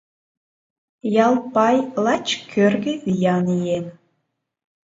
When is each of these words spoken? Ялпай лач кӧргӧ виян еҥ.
Ялпай 1.25 1.77
лач 2.03 2.27
кӧргӧ 2.51 2.93
виян 3.03 3.45
еҥ. 3.75 3.83